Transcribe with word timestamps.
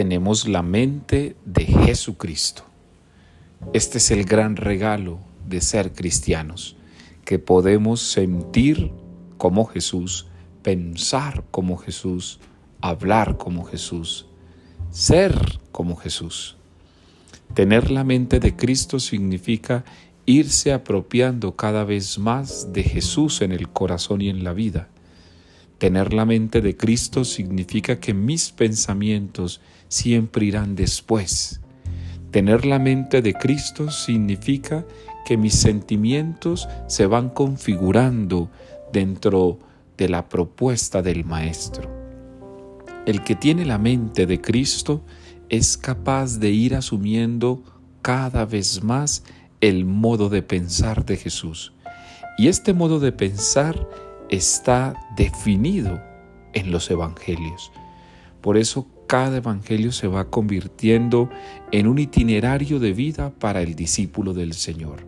tenemos 0.00 0.48
la 0.48 0.62
mente 0.62 1.36
de 1.44 1.66
Jesucristo. 1.66 2.62
Este 3.74 3.98
es 3.98 4.10
el 4.10 4.24
gran 4.24 4.56
regalo 4.56 5.18
de 5.46 5.60
ser 5.60 5.92
cristianos, 5.92 6.74
que 7.26 7.38
podemos 7.38 8.00
sentir 8.00 8.92
como 9.36 9.66
Jesús, 9.66 10.26
pensar 10.62 11.44
como 11.50 11.76
Jesús, 11.76 12.40
hablar 12.80 13.36
como 13.36 13.66
Jesús, 13.66 14.24
ser 14.88 15.34
como 15.70 15.96
Jesús. 15.96 16.56
Tener 17.52 17.90
la 17.90 18.02
mente 18.02 18.40
de 18.40 18.56
Cristo 18.56 19.00
significa 19.00 19.84
irse 20.24 20.72
apropiando 20.72 21.56
cada 21.56 21.84
vez 21.84 22.18
más 22.18 22.72
de 22.72 22.84
Jesús 22.84 23.42
en 23.42 23.52
el 23.52 23.68
corazón 23.68 24.22
y 24.22 24.30
en 24.30 24.44
la 24.44 24.54
vida. 24.54 24.88
Tener 25.80 26.12
la 26.12 26.26
mente 26.26 26.60
de 26.60 26.76
Cristo 26.76 27.24
significa 27.24 28.00
que 28.00 28.12
mis 28.12 28.52
pensamientos 28.52 29.62
siempre 29.88 30.44
irán 30.44 30.76
después. 30.76 31.62
Tener 32.30 32.66
la 32.66 32.78
mente 32.78 33.22
de 33.22 33.32
Cristo 33.32 33.90
significa 33.90 34.84
que 35.24 35.38
mis 35.38 35.54
sentimientos 35.54 36.68
se 36.86 37.06
van 37.06 37.30
configurando 37.30 38.50
dentro 38.92 39.58
de 39.96 40.10
la 40.10 40.28
propuesta 40.28 41.00
del 41.00 41.24
Maestro. 41.24 41.88
El 43.06 43.24
que 43.24 43.34
tiene 43.34 43.64
la 43.64 43.78
mente 43.78 44.26
de 44.26 44.38
Cristo 44.38 45.02
es 45.48 45.78
capaz 45.78 46.40
de 46.40 46.50
ir 46.50 46.74
asumiendo 46.74 47.62
cada 48.02 48.44
vez 48.44 48.84
más 48.84 49.24
el 49.62 49.86
modo 49.86 50.28
de 50.28 50.42
pensar 50.42 51.06
de 51.06 51.16
Jesús. 51.16 51.72
Y 52.36 52.48
este 52.48 52.74
modo 52.74 53.00
de 53.00 53.12
pensar 53.12 53.88
está 54.30 54.94
definido 55.16 56.00
en 56.52 56.70
los 56.70 56.90
evangelios. 56.90 57.72
Por 58.40 58.56
eso 58.56 58.86
cada 59.06 59.38
evangelio 59.38 59.92
se 59.92 60.06
va 60.06 60.30
convirtiendo 60.30 61.28
en 61.72 61.86
un 61.86 61.98
itinerario 61.98 62.78
de 62.78 62.92
vida 62.92 63.30
para 63.30 63.60
el 63.60 63.74
discípulo 63.74 64.32
del 64.32 64.54
Señor. 64.54 65.04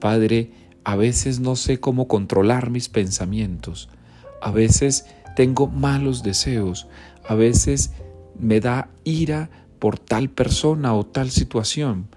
Padre, 0.00 0.50
a 0.84 0.96
veces 0.96 1.38
no 1.38 1.54
sé 1.54 1.80
cómo 1.80 2.08
controlar 2.08 2.70
mis 2.70 2.88
pensamientos, 2.88 3.90
a 4.40 4.50
veces 4.50 5.06
tengo 5.36 5.66
malos 5.66 6.22
deseos, 6.22 6.88
a 7.26 7.34
veces 7.34 7.92
me 8.38 8.60
da 8.60 8.88
ira 9.04 9.50
por 9.78 9.98
tal 9.98 10.30
persona 10.30 10.94
o 10.94 11.04
tal 11.04 11.30
situación, 11.30 12.08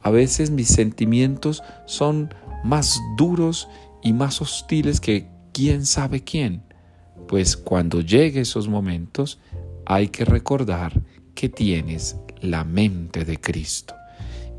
a 0.00 0.10
veces 0.10 0.50
mis 0.50 0.68
sentimientos 0.68 1.62
son 1.86 2.32
más 2.62 3.00
duros 3.16 3.68
y 4.02 4.12
más 4.12 4.40
hostiles 4.40 5.00
que 5.00 5.28
quién 5.52 5.86
sabe 5.86 6.22
quién. 6.22 6.62
Pues 7.28 7.56
cuando 7.56 8.00
llegue 8.00 8.40
esos 8.40 8.68
momentos 8.68 9.38
hay 9.86 10.08
que 10.08 10.24
recordar 10.24 11.00
que 11.34 11.48
tienes 11.48 12.16
la 12.40 12.64
mente 12.64 13.24
de 13.24 13.40
Cristo. 13.40 13.94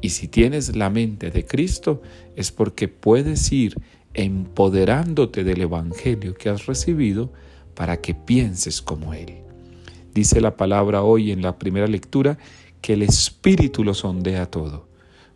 Y 0.01 0.09
si 0.09 0.27
tienes 0.27 0.75
la 0.75 0.89
mente 0.89 1.29
de 1.29 1.45
Cristo 1.45 2.01
es 2.35 2.51
porque 2.51 2.87
puedes 2.87 3.51
ir 3.51 3.75
empoderándote 4.13 5.43
del 5.43 5.61
Evangelio 5.61 6.33
que 6.33 6.49
has 6.49 6.65
recibido 6.65 7.31
para 7.75 8.01
que 8.01 8.13
pienses 8.13 8.81
como 8.81 9.13
Él. 9.13 9.37
Dice 10.13 10.41
la 10.41 10.57
palabra 10.57 11.03
hoy 11.03 11.31
en 11.31 11.41
la 11.41 11.57
primera 11.57 11.87
lectura 11.87 12.37
que 12.81 12.93
el 12.93 13.03
Espíritu 13.03 13.83
lo 13.83 13.93
sondea 13.93 14.47
todo. 14.47 14.89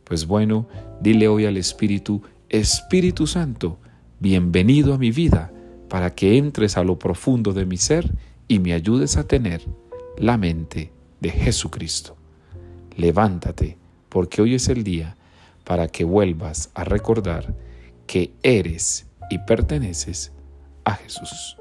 Pues 0.04 0.28
bueno, 0.28 0.68
dile 1.00 1.28
hoy 1.28 1.46
al 1.46 1.58
Espíritu, 1.58 2.22
Espíritu 2.50 3.28
Santo, 3.28 3.80
bienvenido 4.26 4.96
a 4.96 4.98
mi 4.98 5.12
vida, 5.12 5.52
para 5.88 6.16
que 6.16 6.40
entres 6.40 6.78
a 6.78 6.84
lo 6.84 6.98
profundo 6.98 7.54
de 7.54 7.68
mi 7.68 7.78
ser 7.78 8.12
y 8.48 8.58
me 8.58 8.74
ayudes 8.74 9.18
a 9.18 9.28
tener 9.28 9.62
la 10.18 10.36
mente 10.36 10.92
de 11.22 11.30
Jesucristo. 11.30 12.18
Levántate, 12.98 13.78
porque 14.10 14.42
hoy 14.42 14.56
es 14.56 14.68
el 14.68 14.84
día 14.84 15.16
para 15.64 15.90
que 15.90 16.06
vuelvas 16.06 16.72
a 16.74 16.84
recordar 16.84 17.54
que 18.08 18.32
eres 18.42 19.06
y 19.30 19.38
perteneces 19.38 20.32
a 20.86 20.96
Jesús. 20.96 21.58